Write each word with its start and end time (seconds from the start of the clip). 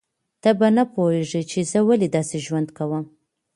ته 0.41 0.49
به 0.59 0.67
نه 0.75 0.83
پوهیږې 0.93 1.41
چې 1.51 1.59
زه 1.71 1.79
ولې 1.87 2.07
داسې 2.15 2.37
ژوند 2.45 2.67
کوم 2.77 3.03